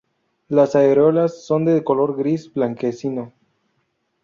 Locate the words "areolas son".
0.75-1.63